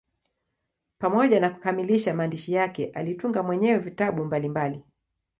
Pamoja 0.99 1.39
na 1.39 1.49
kukamilisha 1.49 2.13
maandishi 2.13 2.53
yake, 2.53 2.85
alitunga 2.93 3.43
mwenyewe 3.43 3.77
vitabu 3.79 4.25
mbalimbali. 4.25 4.83